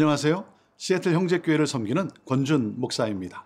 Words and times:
안녕하세요. 0.00 0.44
시애틀 0.76 1.12
형제교회를 1.12 1.66
섬기는 1.66 2.10
권준 2.24 2.78
목사입니다. 2.78 3.44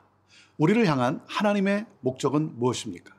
우리를 0.59 0.87
향한 0.87 1.23
하나님의 1.27 1.87
목적은 2.03 2.59
무엇입니까? 2.59 3.15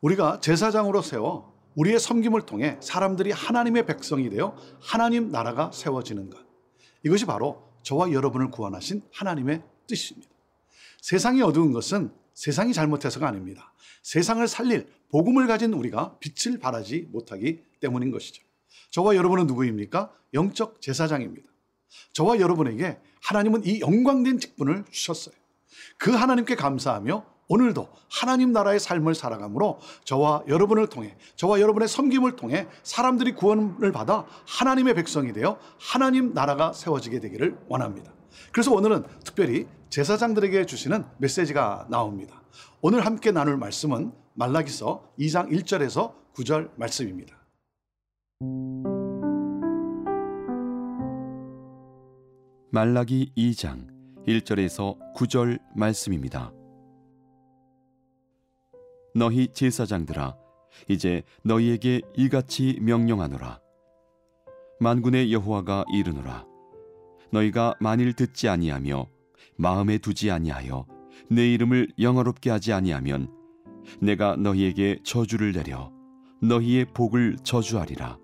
우리가 0.00 0.40
제사장으로 0.40 1.02
세워 1.02 1.54
우리의 1.74 2.00
섬김을 2.00 2.46
통해 2.46 2.78
사람들이 2.80 3.30
하나님의 3.30 3.84
백성이 3.84 4.30
되어 4.30 4.56
하나님 4.80 5.30
나라가 5.30 5.70
세워지는 5.70 6.30
것. 6.30 6.40
이것이 7.02 7.26
바로 7.26 7.62
저와 7.82 8.10
여러분을 8.10 8.50
구원하신 8.50 9.02
하나님의 9.12 9.62
뜻입니다. 9.86 10.30
세상이 11.02 11.42
어두운 11.42 11.72
것은 11.72 12.10
세상이 12.32 12.72
잘못해서가 12.72 13.28
아닙니다. 13.28 13.74
세상을 14.02 14.48
살릴 14.48 14.88
복음을 15.10 15.46
가진 15.46 15.74
우리가 15.74 16.16
빛을 16.20 16.58
발하지 16.58 17.08
못하기 17.12 17.64
때문인 17.80 18.10
것이죠. 18.10 18.42
저와 18.92 19.14
여러분은 19.14 19.46
누구입니까? 19.46 20.10
영적 20.32 20.80
제사장입니다. 20.80 21.53
저와 22.12 22.38
여러분에게 22.38 22.98
하나님은 23.22 23.64
이 23.64 23.80
영광된 23.80 24.38
직분을 24.38 24.84
주셨어요. 24.90 25.34
그 25.98 26.10
하나님께 26.10 26.54
감사하며 26.54 27.24
오늘도 27.48 27.88
하나님 28.10 28.52
나라의 28.52 28.80
삶을 28.80 29.14
살아감으로 29.14 29.78
저와 30.04 30.44
여러분을 30.48 30.86
통해 30.88 31.14
저와 31.36 31.60
여러분의 31.60 31.88
섬김을 31.88 32.36
통해 32.36 32.66
사람들이 32.82 33.34
구원을 33.34 33.92
받아 33.92 34.26
하나님의 34.46 34.94
백성이 34.94 35.32
되어 35.32 35.58
하나님 35.78 36.32
나라가 36.32 36.72
세워지게 36.72 37.20
되기를 37.20 37.58
원합니다. 37.68 38.12
그래서 38.52 38.72
오늘은 38.72 39.04
특별히 39.24 39.66
제사장들에게 39.90 40.66
주시는 40.66 41.04
메시지가 41.18 41.86
나옵니다. 41.90 42.42
오늘 42.80 43.04
함께 43.04 43.30
나눌 43.30 43.56
말씀은 43.56 44.12
말라기서 44.34 45.12
2장 45.18 45.50
1절에서 45.50 46.14
9절 46.34 46.70
말씀입니다. 46.76 47.36
말라기 52.74 53.30
2장 53.36 53.86
1절에서 54.26 54.98
9절 55.14 55.60
말씀입니다. 55.76 56.52
너희 59.14 59.46
제사장들아 59.52 60.34
이제 60.88 61.22
너희에게 61.44 62.00
이같이 62.16 62.80
명령하노라. 62.80 63.60
만군의 64.80 65.32
여호와가 65.32 65.84
이르노라. 65.92 66.44
너희가 67.30 67.76
만일 67.78 68.12
듣지 68.12 68.48
아니하며 68.48 69.06
마음에 69.56 69.98
두지 69.98 70.32
아니하여 70.32 70.84
내 71.30 71.52
이름을 71.52 71.92
영화롭게 72.00 72.50
하지 72.50 72.72
아니하면 72.72 73.32
내가 74.00 74.34
너희에게 74.34 74.98
저주를 75.04 75.52
내려 75.52 75.92
너희의 76.42 76.86
복을 76.86 77.36
저주하리라. 77.44 78.18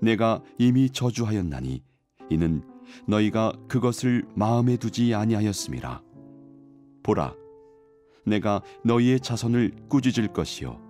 내가 0.00 0.40
이미 0.56 0.88
저주하였나니 0.88 1.82
이는 2.30 2.69
너희가 3.06 3.52
그것을 3.68 4.24
마음에 4.34 4.76
두지 4.76 5.14
아니하였음이라 5.14 6.02
보라 7.02 7.34
내가 8.26 8.62
너희의 8.84 9.20
자손을 9.20 9.72
꾸짖을 9.88 10.28
것이요. 10.32 10.80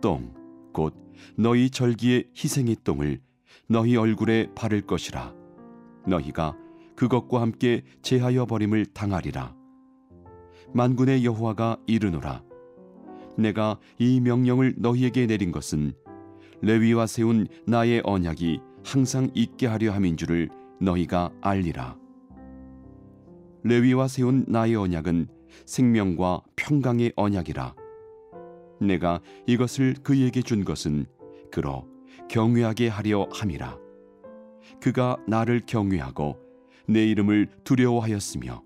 똥 0.00 0.44
곧 0.74 0.92
너희 1.36 1.70
절기의 1.70 2.28
희생의 2.36 2.78
똥을 2.84 3.20
너희 3.68 3.96
얼굴에 3.96 4.48
바를 4.54 4.82
것이라. 4.82 5.32
너희가 6.06 6.56
그것과 6.96 7.40
함께 7.40 7.84
제하여 8.02 8.44
버림을 8.44 8.86
당하리라. 8.86 9.54
만군의 10.74 11.24
여호와가 11.24 11.78
이르노라. 11.86 12.42
내가 13.38 13.78
이 13.98 14.20
명령을 14.20 14.74
너희에게 14.76 15.26
내린 15.26 15.52
것은 15.52 15.94
레위와 16.60 17.06
세운 17.06 17.46
나의 17.66 18.02
언약이 18.04 18.60
항상 18.84 19.30
있게 19.34 19.66
하려 19.66 19.92
함인 19.92 20.16
줄을 20.16 20.48
너희가 20.80 21.32
알리라 21.40 21.96
레위와 23.64 24.08
세운 24.08 24.44
나의 24.46 24.76
언약은 24.76 25.28
생명과 25.64 26.42
평강의 26.56 27.12
언약이라. 27.16 27.74
내가 28.80 29.20
이것을 29.46 29.94
그에게 30.02 30.42
준 30.42 30.64
것은 30.64 31.06
그러 31.50 31.86
경외하게 32.28 32.88
하려 32.88 33.28
함이라. 33.32 33.78
그가 34.82 35.16
나를 35.26 35.62
경외하고 35.66 36.36
내 36.86 37.06
이름을 37.06 37.48
두려워하였으며 37.64 38.62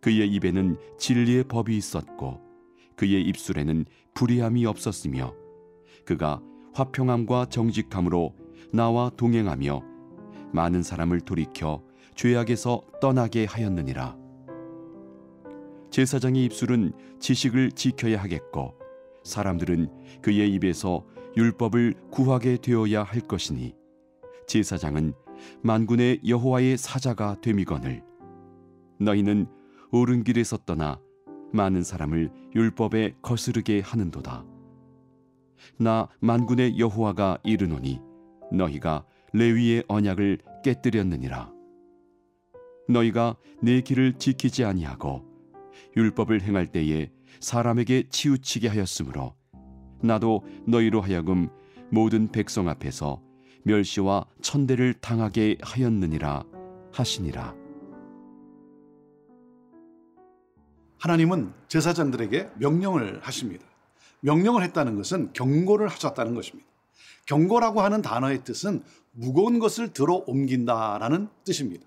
그의 0.00 0.28
입에는 0.30 0.76
진리의 0.98 1.44
법이 1.44 1.76
있었고 1.76 2.40
그의 2.96 3.22
입술에는 3.22 3.84
불의함이 4.14 4.66
없었으며 4.66 5.32
그가 6.04 6.40
화평함과 6.74 7.46
정직함으로 7.46 8.34
나와 8.72 9.10
동행하며 9.10 9.87
많은 10.52 10.82
사람을 10.82 11.20
돌이켜 11.20 11.82
죄악에서 12.14 12.82
떠나게 13.00 13.44
하였느니라. 13.44 14.16
제사장의 15.90 16.44
입술은 16.44 16.92
지식을 17.18 17.72
지켜야 17.72 18.20
하겠고 18.22 18.74
사람들은 19.24 20.20
그의 20.22 20.52
입에서 20.54 21.04
율법을 21.36 21.94
구하게 22.10 22.56
되어야 22.58 23.02
할 23.02 23.20
것이니 23.20 23.74
제사장은 24.46 25.12
만군의 25.62 26.20
여호와의 26.26 26.76
사자가 26.78 27.36
됨이거늘 27.40 28.02
너희는 29.00 29.46
옳은 29.92 30.24
길에서 30.24 30.56
떠나 30.58 31.00
많은 31.52 31.82
사람을 31.82 32.30
율법에 32.54 33.16
거스르게 33.22 33.80
하는도다 33.80 34.44
나 35.78 36.08
만군의 36.20 36.78
여호와가 36.78 37.38
이르노니 37.44 38.00
너희가 38.52 39.04
레위의 39.32 39.84
언약을 39.88 40.38
깨뜨렸느니라 40.64 41.52
너희가 42.88 43.36
내 43.62 43.80
길을 43.80 44.14
지키지 44.14 44.64
아니하고 44.64 45.24
율법을 45.96 46.42
행할 46.42 46.66
때에 46.66 47.10
사람에게 47.40 48.08
치우치게 48.08 48.68
하였으므로 48.68 49.34
나도 50.02 50.44
너희로 50.66 51.00
하여금 51.00 51.48
모든 51.90 52.28
백성 52.28 52.68
앞에서 52.68 53.22
멸시와 53.64 54.26
천대를 54.40 54.94
당하게 54.94 55.58
하였느니라 55.60 56.44
하시니라. 56.92 57.54
하나님은 60.98 61.52
제사장들에게 61.68 62.50
명령을 62.58 63.20
하십니다. 63.22 63.64
명령을 64.20 64.62
했다는 64.64 64.96
것은 64.96 65.32
경고를 65.32 65.88
하셨다는 65.88 66.34
것입니다. 66.34 66.67
경고라고 67.26 67.82
하는 67.82 68.02
단어의 68.02 68.44
뜻은 68.44 68.82
무거운 69.12 69.58
것을 69.58 69.92
들어 69.92 70.22
옮긴다라는 70.26 71.28
뜻입니다. 71.44 71.86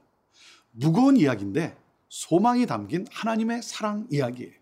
무거운 0.71 1.17
이야기인데 1.17 1.77
소망이 2.09 2.65
담긴 2.65 3.07
하나님의 3.11 3.63
사랑 3.63 4.07
이야기예요. 4.09 4.61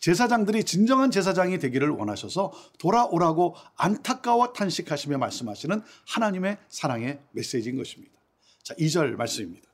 제사장들이 0.00 0.64
진정한 0.64 1.10
제사장이 1.10 1.58
되기를 1.58 1.90
원하셔서 1.90 2.52
돌아오라고 2.78 3.54
안타까워 3.76 4.52
탄식하시며 4.52 5.18
말씀하시는 5.18 5.82
하나님의 6.06 6.58
사랑의 6.68 7.20
메시지인 7.32 7.76
것입니다. 7.76 8.14
자, 8.62 8.74
2절 8.74 9.16
말씀입니다. 9.16 9.68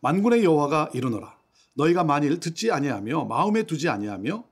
만군의 0.00 0.44
여호와가 0.44 0.90
이르노라 0.92 1.38
너희가 1.74 2.04
만일 2.04 2.40
듣지 2.40 2.70
아니하며 2.70 3.24
마음에 3.24 3.62
두지 3.62 3.88
아니하며 3.88 4.44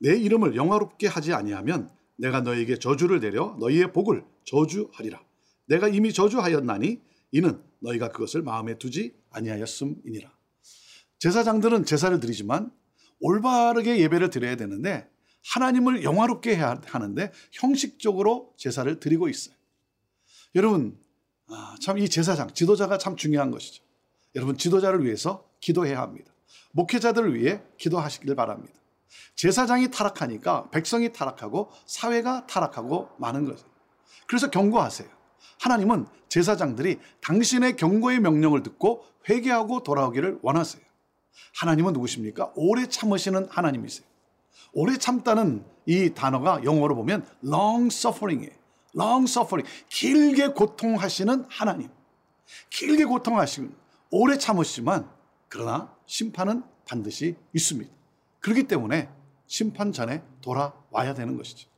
내 0.00 0.16
이름을 0.16 0.56
영화롭게 0.56 1.06
하지 1.06 1.32
아니하면 1.32 1.90
내가 2.18 2.40
너희에게 2.40 2.78
저주를 2.78 3.20
내려 3.20 3.56
너희의 3.58 3.92
복을 3.92 4.24
저주하리라. 4.44 5.22
내가 5.66 5.88
이미 5.88 6.12
저주하였나니 6.12 7.00
이는 7.32 7.62
너희가 7.80 8.10
그것을 8.10 8.42
마음에 8.42 8.76
두지 8.76 9.14
아니하였음이니라. 9.30 10.30
제사장들은 11.18 11.84
제사를 11.84 12.18
드리지만 12.20 12.70
올바르게 13.20 13.98
예배를 13.98 14.30
드려야 14.30 14.56
되는데 14.56 15.08
하나님을 15.52 16.02
영화롭게 16.02 16.56
해야 16.56 16.80
하는데 16.84 17.32
형식적으로 17.52 18.52
제사를 18.56 18.98
드리고 19.00 19.28
있어요. 19.28 19.54
여러분, 20.54 20.98
아, 21.46 21.74
참이 21.80 22.08
제사장, 22.08 22.52
지도자가 22.52 22.98
참 22.98 23.16
중요한 23.16 23.50
것이죠. 23.50 23.82
여러분, 24.34 24.58
지도자를 24.58 25.04
위해서 25.04 25.48
기도해야 25.60 26.00
합니다. 26.00 26.32
목회자들을 26.72 27.34
위해 27.34 27.62
기도하시길 27.78 28.34
바랍니다. 28.34 28.78
제사장이 29.34 29.90
타락하니까 29.90 30.70
백성이 30.70 31.12
타락하고 31.12 31.70
사회가 31.86 32.46
타락하고 32.46 33.10
많은 33.18 33.44
거죠. 33.44 33.66
그래서 34.26 34.50
경고하세요. 34.50 35.08
하나님은 35.60 36.06
제사장들이 36.28 36.98
당신의 37.22 37.76
경고의 37.76 38.20
명령을 38.20 38.62
듣고 38.62 39.04
회개하고 39.28 39.82
돌아오기를 39.82 40.40
원하세요. 40.42 40.82
하나님은 41.56 41.92
누구십니까? 41.94 42.52
오래 42.54 42.86
참으시는 42.86 43.48
하나님이세요. 43.50 44.06
오래 44.72 44.96
참다는 44.96 45.64
이 45.86 46.12
단어가 46.14 46.62
영어로 46.64 46.94
보면 46.94 47.26
long 47.44 47.86
suffering이에요. 47.86 48.54
long 48.94 49.24
suffering. 49.30 49.68
길게 49.88 50.48
고통하시는 50.48 51.46
하나님. 51.48 51.90
길게 52.70 53.04
고통하시는, 53.04 53.74
오래 54.10 54.38
참으시지만, 54.38 55.10
그러나 55.48 55.94
심판은 56.06 56.62
반드시 56.86 57.36
있습니다. 57.52 57.97
그렇기 58.48 58.64
때문에 58.64 59.10
심판 59.46 59.92
전에 59.92 60.22
돌아와야 60.40 61.14
되는 61.14 61.36
것이죠. 61.36 61.68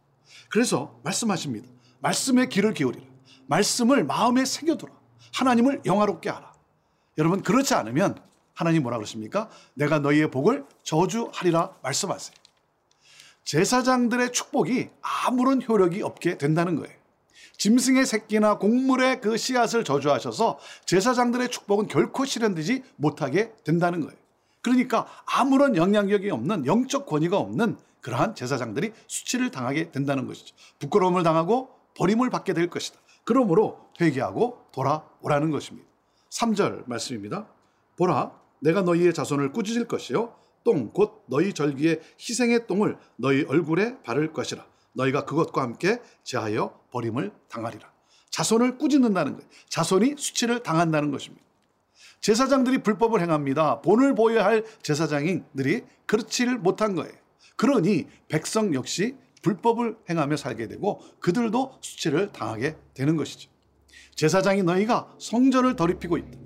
그래서 0.49 0.99
말씀하십니다. 1.03 1.69
말씀의 2.01 2.49
길을 2.49 2.75
기울이라. 2.75 3.05
말씀을 3.47 4.05
마음에 4.05 4.45
새겨두라. 4.45 4.93
하나님을 5.35 5.83
영화롭게 5.85 6.31
하라. 6.31 6.53
여러분 7.19 7.43
그렇지 7.43 7.75
않으면 7.75 8.23
하나님 8.55 8.83
뭐라 8.83 8.99
그러십니까? 8.99 9.51
내가 9.75 9.99
너희의 9.99 10.31
복을 10.31 10.65
저주하리라 10.85 11.73
말씀하세요. 11.83 12.35
제사장들의 13.45 14.33
축복이 14.33 14.91
아무런 15.01 15.61
효력이 15.67 16.03
없게 16.03 16.39
된다는 16.39 16.77
거예요. 16.77 16.95
짐승의 17.57 18.07
새끼나 18.07 18.59
곡물의 18.59 19.21
그 19.21 19.37
씨앗을 19.37 19.83
저주하셔서 19.83 20.59
제사장들의 20.87 21.51
축복은 21.51 21.89
결코 21.89 22.25
실현되지 22.25 22.85
못하게 22.97 23.53
된다는 23.65 24.01
거예요. 24.01 24.20
그러니까 24.63 25.07
아무런 25.27 25.77
영향력이 25.77 26.31
없는 26.31 26.67
영적 26.67 27.07
권위가 27.07 27.39
없는 27.39 27.79
그러한 28.01 28.35
제사장들이 28.35 28.93
수치를 29.07 29.51
당하게 29.51 29.91
된다는 29.91 30.27
것이죠. 30.27 30.55
부끄러움을 30.79 31.23
당하고 31.23 31.71
버림을 31.97 32.31
받게 32.31 32.55
될 32.55 32.69
것이다. 32.69 32.99
그러므로 33.25 33.91
회개하고 34.01 34.67
돌아오라는 34.73 35.51
것입니다. 35.51 35.89
3절 36.31 36.89
말씀입니다. 36.89 37.49
보라, 37.97 38.33
내가 38.61 38.83
너희의 38.83 39.13
자손을 39.13 39.53
꾸짖을 39.53 39.87
것이요. 39.87 40.35
똥, 40.65 40.91
곧 40.91 41.25
너희 41.27 41.53
절기의 41.53 42.01
희생의 42.19 42.67
똥을 42.67 42.97
너희 43.17 43.45
얼굴에 43.45 44.01
바를 44.03 44.33
것이라. 44.33 44.65
너희가 44.93 45.25
그것과 45.25 45.63
함께 45.63 46.01
제하여 46.23 46.79
버림을 46.91 47.33
당하리라. 47.49 47.91
자손을 48.31 48.79
꾸짖는다는 48.79 49.37
거예요. 49.37 49.49
자손이 49.69 50.15
수치를 50.17 50.63
당한다는 50.63 51.11
것입니다. 51.11 51.45
제사장들이 52.21 52.79
불법을 52.83 53.21
행합니다. 53.21 53.81
본을 53.81 54.15
보여야 54.15 54.45
할 54.45 54.65
제사장들이 54.83 55.85
그렇지를 56.07 56.59
못한 56.59 56.95
거예요. 56.95 57.13
그러니 57.57 58.07
백성 58.29 58.75
역시 58.75 59.17
불법을 59.43 59.97
행하며 60.09 60.37
살게 60.37 60.69
되고 60.69 61.01
그들도 61.21 61.79
수치를 61.81 62.33
당하게 62.33 62.77
되는 62.95 63.17
것이죠. 63.17 63.51
제사장이 64.15 64.63
너희가 64.63 65.15
성전을 65.19 65.77
더럽히고 65.77 66.19
있다. 66.19 66.39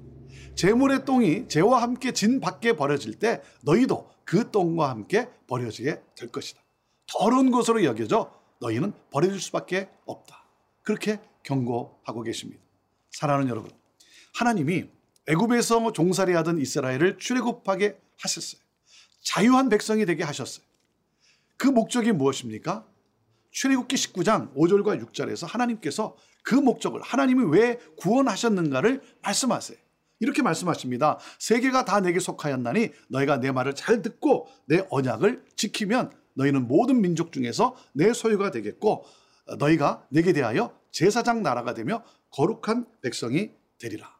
재물의 0.54 1.04
똥이 1.04 1.48
재와 1.48 1.82
함께 1.82 2.12
진 2.12 2.40
밖에 2.40 2.74
버려질 2.74 3.18
때 3.18 3.42
너희도 3.62 4.08
그 4.24 4.50
똥과 4.52 4.88
함께 4.88 5.28
버려지게 5.48 6.00
될 6.16 6.30
것이다. 6.30 6.62
더러운 7.06 7.50
것으로 7.50 7.82
여겨져 7.84 8.32
너희는 8.60 8.92
버려질 9.10 9.40
수밖에 9.40 9.88
없다. 10.06 10.44
그렇게 10.82 11.18
경고하고 11.42 12.22
계십니다. 12.22 12.62
사랑하는 13.10 13.48
여러분, 13.48 13.72
하나님이 14.34 14.88
애굽에서 15.26 15.92
종살이 15.92 16.32
하던 16.34 16.60
이스라엘을 16.60 17.18
출애굽하게 17.18 17.98
하셨어요. 18.20 18.60
자유한 19.22 19.68
백성이 19.68 20.04
되게 20.04 20.22
하셨어요. 20.22 20.64
그 21.56 21.66
목적이 21.68 22.12
무엇입니까? 22.12 22.86
출애굽기 23.50 23.96
19장 23.96 24.54
5절과 24.54 25.02
6절에서 25.06 25.46
하나님께서 25.46 26.16
그 26.42 26.54
목적을 26.54 27.00
하나님이 27.00 27.44
왜 27.50 27.78
구원하셨는가를 27.96 29.00
말씀하세요. 29.22 29.78
이렇게 30.20 30.42
말씀하십니다. 30.42 31.18
세계가 31.38 31.84
다 31.84 32.00
내게 32.00 32.20
속하였나니 32.20 32.90
너희가 33.08 33.40
내 33.40 33.50
말을 33.50 33.74
잘 33.74 34.02
듣고 34.02 34.48
내 34.66 34.86
언약을 34.90 35.44
지키면 35.56 36.12
너희는 36.34 36.68
모든 36.68 37.00
민족 37.00 37.32
중에서 37.32 37.76
내 37.92 38.12
소유가 38.12 38.50
되겠고 38.50 39.04
너희가 39.58 40.06
내게 40.10 40.32
대하여 40.32 40.78
제사장 40.90 41.42
나라가 41.42 41.74
되며 41.74 42.02
거룩한 42.30 42.86
백성이 43.02 43.52
되리라. 43.78 44.13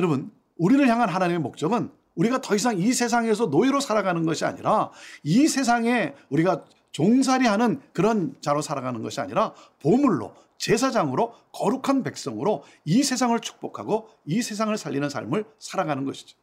여러분, 0.00 0.32
우리를 0.56 0.88
향한 0.88 1.10
하나님의 1.10 1.40
목적은 1.40 1.90
우리가 2.14 2.40
더 2.40 2.54
이상 2.54 2.78
이 2.78 2.90
세상에서 2.94 3.46
노예로 3.46 3.80
살아가는 3.80 4.24
것이 4.24 4.46
아니라 4.46 4.90
이 5.22 5.46
세상에 5.46 6.14
우리가 6.30 6.64
종살이하는 6.92 7.82
그런 7.92 8.34
자로 8.40 8.62
살아가는 8.62 9.02
것이 9.02 9.20
아니라 9.20 9.52
보물로 9.80 10.34
제사장으로 10.56 11.34
거룩한 11.52 12.02
백성으로 12.02 12.64
이 12.86 13.02
세상을 13.02 13.38
축복하고 13.40 14.08
이 14.24 14.40
세상을 14.40 14.74
살리는 14.76 15.10
삶을 15.10 15.44
살아가는 15.58 16.04
것이죠. 16.06 16.36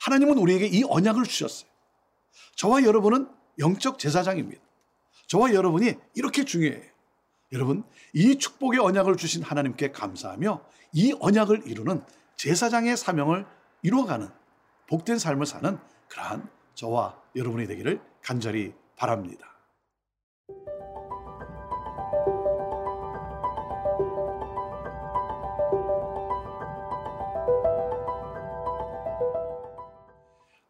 하나님은 0.00 0.38
우리에게 0.38 0.66
이 0.66 0.82
언약을 0.84 1.22
주셨어요. 1.24 1.68
저와 2.56 2.82
여러분은 2.82 3.28
영적 3.60 4.00
제사장입니다. 4.00 4.60
저와 5.28 5.54
여러분이 5.54 5.94
이렇게 6.14 6.44
중요해요. 6.44 6.82
여러분, 7.52 7.84
이 8.12 8.36
축복의 8.36 8.80
언약을 8.80 9.16
주신 9.16 9.42
하나님께 9.44 9.92
감사하며 9.92 10.60
이 10.92 11.14
언약을 11.20 11.62
이루는 11.66 12.02
제사장의 12.36 12.96
사명을 12.96 13.46
이루어가는 13.82 14.28
복된 14.88 15.18
삶을 15.18 15.46
사는 15.46 15.78
그러한 16.08 16.48
저와 16.74 17.20
여러분이 17.34 17.66
되기를 17.66 18.00
간절히 18.22 18.74
바랍니다. 18.96 19.46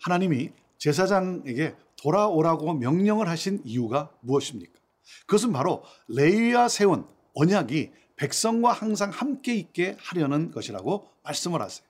하나님이 0.00 0.52
제사장에게 0.78 1.74
돌아오라고 1.96 2.74
명령을 2.74 3.28
하신 3.28 3.60
이유가 3.64 4.10
무엇입니까? 4.20 4.72
그것은 5.26 5.52
바로 5.52 5.82
레위와 6.08 6.69
세운 6.69 7.06
언약이 7.34 7.90
백성과 8.16 8.72
항상 8.72 9.10
함께 9.10 9.54
있게 9.54 9.96
하려는 10.00 10.50
것이라고 10.50 11.08
말씀을 11.22 11.60
하세요. 11.60 11.86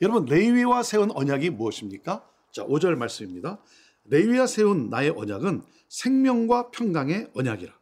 여러분 0.00 0.24
레위와 0.26 0.82
세운 0.82 1.10
언약이 1.10 1.50
무엇입니까? 1.50 2.28
자, 2.52 2.64
5절 2.64 2.96
말씀입니다. 2.96 3.60
레위와 4.04 4.46
세운 4.46 4.88
나의 4.90 5.10
언약은 5.10 5.62
생명과 5.88 6.70
평강의 6.70 7.30
언약이라. 7.34 7.72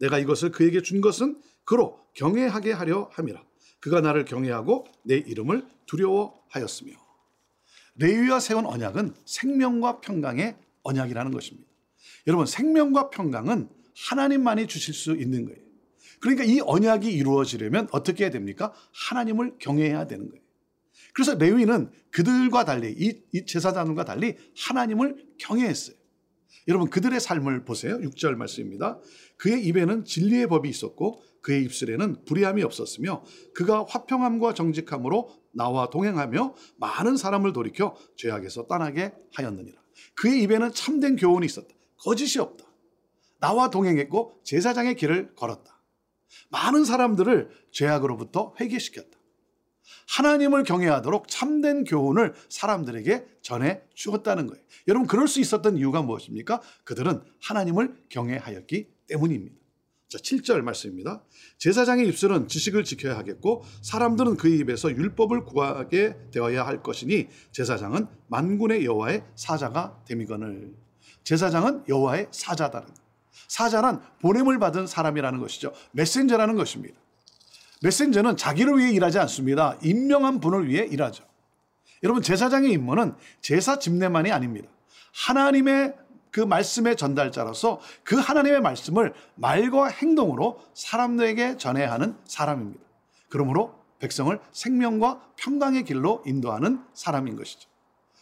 내가 0.00 0.18
이것을 0.18 0.50
그에게 0.50 0.82
준 0.82 1.00
것은 1.00 1.40
그로 1.64 1.98
경외하게 2.14 2.72
하려 2.72 3.10
함이라. 3.12 3.42
그가 3.80 4.00
나를 4.00 4.24
경외하고 4.24 4.86
내 5.02 5.16
이름을 5.16 5.66
두려워하였으며. 5.86 6.92
레위와 7.96 8.40
세운 8.40 8.66
언약은 8.66 9.14
생명과 9.24 10.00
평강의 10.00 10.56
언약이라는 10.82 11.30
것입니다. 11.32 11.68
여러분 12.26 12.46
생명과 12.46 13.10
평강은 13.10 13.68
하나님만이 14.08 14.66
주실 14.66 14.94
수 14.94 15.14
있는 15.14 15.44
거예요. 15.44 15.60
그러니까 16.20 16.44
이 16.44 16.60
언약이 16.60 17.12
이루어지려면 17.12 17.88
어떻게 17.92 18.24
해야 18.24 18.30
됩니까? 18.30 18.72
하나님을 18.92 19.56
경외해야 19.58 20.06
되는 20.06 20.28
거예요. 20.28 20.42
그래서 21.12 21.34
레위는 21.34 21.90
그들과 22.10 22.64
달리 22.64 22.92
이, 22.92 23.22
이 23.32 23.46
제사장과 23.46 24.04
달리 24.04 24.36
하나님을 24.56 25.26
경외했어요. 25.38 25.96
여러분 26.68 26.88
그들의 26.88 27.20
삶을 27.20 27.64
보세요. 27.64 27.98
6절 27.98 28.36
말씀입니다. 28.36 28.98
그의 29.36 29.64
입에는 29.66 30.04
진리의 30.04 30.48
법이 30.48 30.68
있었고 30.68 31.22
그의 31.42 31.62
입술에는 31.64 32.24
불의함이 32.24 32.62
없었으며 32.62 33.22
그가 33.54 33.84
화평함과 33.86 34.54
정직함으로 34.54 35.30
나와 35.52 35.90
동행하며 35.90 36.54
많은 36.78 37.16
사람을 37.16 37.52
돌이켜 37.52 37.94
죄악에서 38.16 38.66
떠나게 38.66 39.12
하였느니라. 39.34 39.78
그의 40.14 40.42
입에는 40.42 40.72
참된 40.72 41.16
교훈이 41.16 41.44
있었다. 41.46 41.68
거짓이 41.98 42.40
없다. 42.40 42.64
나와 43.40 43.68
동행했고 43.70 44.40
제사장의 44.42 44.96
길을 44.96 45.34
걸었다. 45.34 45.73
많은 46.50 46.84
사람들을 46.84 47.50
죄악으로부터 47.70 48.54
회개시켰다. 48.60 49.18
하나님을 50.08 50.64
경외하도록 50.64 51.28
참된 51.28 51.84
교훈을 51.84 52.34
사람들에게 52.48 53.26
전해 53.42 53.82
주었다는 53.94 54.46
거예요. 54.46 54.62
여러분 54.88 55.06
그럴 55.06 55.28
수 55.28 55.40
있었던 55.40 55.76
이유가 55.76 56.02
무엇입니까? 56.02 56.60
그들은 56.84 57.22
하나님을 57.40 57.94
경외하였기 58.08 58.88
때문입니다. 59.06 59.56
자, 60.08 60.18
7절 60.18 60.60
말씀입니다. 60.62 61.24
제사장의 61.58 62.06
입술은 62.08 62.46
지식을 62.48 62.84
지켜야 62.84 63.16
하겠고 63.18 63.64
사람들은 63.82 64.36
그의 64.36 64.58
입에서 64.58 64.90
율법을 64.90 65.44
구하게 65.44 66.16
되어야 66.30 66.66
할 66.66 66.82
것이니 66.82 67.28
제사장은 67.52 68.06
만군의 68.28 68.84
여호와의 68.84 69.24
사자가 69.34 70.04
됨이거늘. 70.06 70.74
제사장은 71.24 71.84
여호와의 71.88 72.28
사자다는 72.30 73.03
사자란 73.48 74.02
보냄을 74.20 74.58
받은 74.58 74.86
사람이라는 74.86 75.40
것이죠. 75.40 75.72
메신저라는 75.92 76.56
것입니다. 76.56 76.96
메신저는 77.82 78.36
자기를 78.36 78.78
위해 78.78 78.90
일하지 78.90 79.18
않습니다. 79.20 79.76
임명한 79.82 80.40
분을 80.40 80.68
위해 80.68 80.86
일하죠. 80.86 81.24
여러분 82.02 82.22
제사장의 82.22 82.70
임무는 82.72 83.14
제사 83.40 83.78
집례만이 83.78 84.30
아닙니다. 84.30 84.68
하나님의 85.26 85.94
그 86.30 86.40
말씀의 86.40 86.96
전달자로서 86.96 87.80
그 88.02 88.16
하나님의 88.16 88.60
말씀을 88.60 89.14
말과 89.36 89.86
행동으로 89.86 90.60
사람들에게 90.74 91.58
전해야 91.58 91.92
하는 91.92 92.16
사람입니다. 92.24 92.82
그러므로 93.28 93.78
백성을 94.00 94.38
생명과 94.52 95.20
평강의 95.36 95.84
길로 95.84 96.22
인도하는 96.26 96.82
사람인 96.92 97.36
것이죠. 97.36 97.68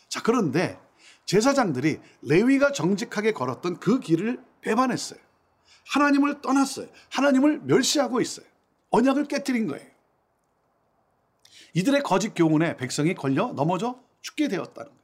자, 0.09 0.23
그런데 0.23 0.79
제사장들이 1.25 2.01
레위가 2.23 2.73
정직하게 2.73 3.33
걸었던 3.33 3.81
그 3.81 3.99
길을 3.99 4.43
배반했어요. 4.63 5.21
하나님을 5.89 6.41
떠났어요. 6.41 6.89
하나님을 7.11 7.61
멸시하고 7.61 8.21
있어요. 8.21 8.47
언약을 8.91 9.27
깨뜨린 9.27 9.67
거예요. 9.67 9.87
이들의 11.75 12.03
거짓 12.03 12.35
교훈에 12.35 12.77
백성이 12.77 13.15
걸려 13.15 13.53
넘어져 13.53 14.01
죽게 14.21 14.49
되었다는 14.49 14.91
거예요. 14.91 15.03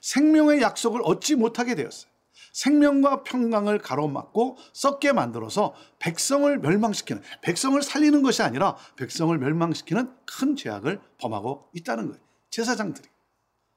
생명의 0.00 0.62
약속을 0.62 1.00
얻지 1.04 1.36
못하게 1.36 1.74
되었어요. 1.74 2.10
생명과 2.52 3.24
평강을 3.24 3.78
가로막고 3.78 4.56
썩게 4.72 5.12
만들어서 5.12 5.74
백성을 5.98 6.58
멸망시키는, 6.58 7.22
백성을 7.42 7.80
살리는 7.82 8.22
것이 8.22 8.42
아니라 8.42 8.76
백성을 8.96 9.36
멸망시키는 9.36 10.12
큰 10.24 10.56
죄악을 10.56 11.00
범하고 11.18 11.68
있다는 11.74 12.08
거예요. 12.08 12.20
제사장들이. 12.50 13.08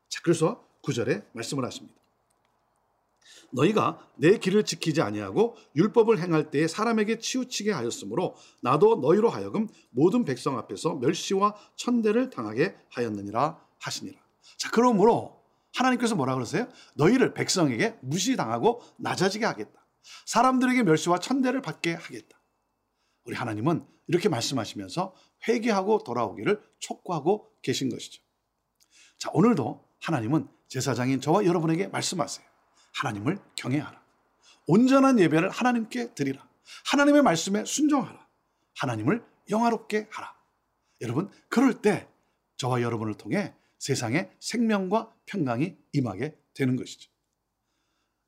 자, 0.09 0.21
그래서 0.23 0.65
9절에 0.83 1.25
말씀을 1.33 1.65
하십니다. 1.65 2.00
너희가 3.51 3.99
내 4.17 4.37
길을 4.37 4.63
지키지 4.63 5.01
아니하고 5.01 5.55
율법을 5.75 6.19
행할 6.19 6.51
때에 6.51 6.67
사람에게 6.67 7.19
치우치게 7.19 7.71
하였으므로 7.71 8.35
나도 8.61 8.97
너희로 8.97 9.29
하여금 9.29 9.67
모든 9.89 10.25
백성 10.25 10.57
앞에서 10.57 10.95
멸시와 10.95 11.55
천대를 11.75 12.29
당하게 12.29 12.75
하였느니라 12.89 13.59
하시니라. 13.79 14.19
자, 14.57 14.69
그러므로 14.71 15.41
하나님께서 15.73 16.15
뭐라 16.15 16.33
그러세요? 16.35 16.67
너희를 16.95 17.33
백성에게 17.33 17.97
무시당하고 18.01 18.81
낮아지게 18.97 19.45
하겠다. 19.45 19.85
사람들에게 20.25 20.83
멸시와 20.83 21.19
천대를 21.19 21.61
받게 21.61 21.93
하겠다. 21.93 22.41
우리 23.23 23.35
하나님은 23.35 23.85
이렇게 24.07 24.29
말씀하시면서 24.29 25.13
회개하고 25.47 26.03
돌아오기를 26.03 26.61
촉구하고 26.79 27.51
계신 27.61 27.89
것이죠. 27.89 28.21
자, 29.17 29.29
오늘도 29.33 29.87
하나님은 29.99 30.47
제사장인 30.67 31.21
저와 31.21 31.45
여러분에게 31.45 31.87
말씀하세요. 31.87 32.50
하나님을 32.93 33.39
경외하라. 33.55 34.01
온전한 34.67 35.19
예배를 35.19 35.49
하나님께 35.49 36.13
드리라. 36.13 36.47
하나님의 36.85 37.23
말씀에 37.23 37.65
순종하라. 37.65 38.27
하나님을 38.77 39.23
영화롭게 39.49 40.07
하라. 40.11 40.35
여러분, 41.01 41.29
그럴 41.49 41.81
때 41.81 42.07
저와 42.57 42.81
여러분을 42.81 43.15
통해 43.15 43.53
세상에 43.79 44.29
생명과 44.39 45.13
평강이 45.25 45.75
임하게 45.93 46.37
되는 46.53 46.75
것이죠. 46.75 47.09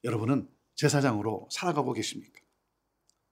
여러분은 0.03 0.49
제사장으로 0.75 1.47
살아가고 1.51 1.93
계십니까? 1.93 2.41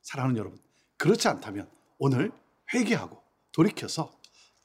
사랑하는 0.02 0.38
여러분, 0.38 0.60
그렇지 0.98 1.28
않다면 1.28 1.70
오늘 1.98 2.32
회개하고 2.74 3.22
돌이켜서 3.52 4.18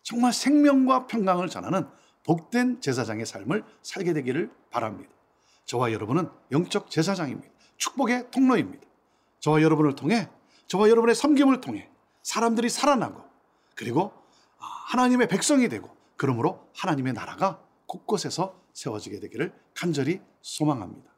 정말 0.03 0.33
생명과 0.33 1.07
평강을 1.07 1.49
전하는 1.49 1.89
복된 2.25 2.81
제사장의 2.81 3.27
삶을 3.27 3.65
살게 3.83 4.13
되기를 4.13 4.51
바랍니다. 4.71 5.16
저와 5.67 5.93
여러분은 5.93 6.31
영적 6.53 6.91
제사장입니다. 6.91 7.49
축복의 7.77 8.31
통로입니다. 8.31 8.87
저와 9.41 9.63
여러분을 9.63 9.95
통해 9.95 10.29
저와 10.69 10.89
여러분의 10.89 11.15
섬김을 11.15 11.61
통해 11.61 11.89
사람들이 12.23 12.69
살아나고 12.69 13.23
그리고 13.75 14.13
하나님의 14.59 15.29
백성이 15.29 15.69
되고 15.69 15.91
그러므로 16.17 16.67
하나님의 16.75 17.13
나라가 17.13 17.61
곳곳에서 17.87 18.59
세워지게 18.73 19.21
되기를 19.21 19.53
간절히 19.75 20.21
소망합니다. 20.41 21.11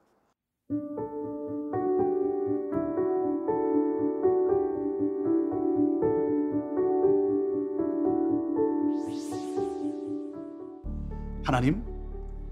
하나님, 11.45 11.83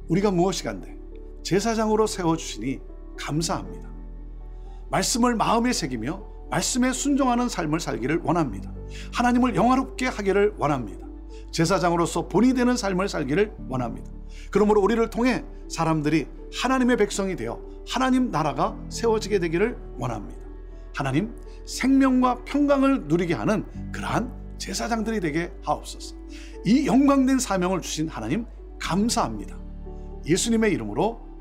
우리가 0.08 0.30
무엇이 0.30 0.64
간데 0.64 0.95
제사장으로 1.46 2.08
세워주시니 2.08 2.80
감사합니다. 3.16 3.88
말씀을 4.90 5.36
마음에 5.36 5.72
새기며 5.72 6.20
말씀에 6.50 6.92
순종하는 6.92 7.48
삶을 7.48 7.78
살기를 7.78 8.22
원합니다. 8.24 8.74
하나님을 9.14 9.54
영화롭게 9.54 10.06
하기를 10.06 10.54
원합니다. 10.58 11.06
제사장으로서 11.52 12.26
본이 12.26 12.52
되는 12.52 12.76
삶을 12.76 13.08
살기를 13.08 13.52
원합니다. 13.68 14.10
그러므로 14.50 14.80
우리를 14.80 15.08
통해 15.10 15.44
사람들이 15.68 16.26
하나님의 16.52 16.96
백성이 16.96 17.36
되어 17.36 17.60
하나님 17.88 18.32
나라가 18.32 18.76
세워지게 18.88 19.38
되기를 19.38 19.78
원합니다. 19.98 20.40
하나님 20.96 21.32
생명과 21.64 22.44
평강을 22.44 23.04
누리게 23.04 23.34
하는 23.34 23.64
그러한 23.92 24.32
제사장들이 24.58 25.20
되게 25.20 25.52
하옵소서. 25.62 26.16
이 26.64 26.88
영광된 26.88 27.38
사명을 27.38 27.82
주신 27.82 28.08
하나님 28.08 28.46
감사합니다. 28.80 29.56
예수님의 30.26 30.72
이름으로 30.72 31.25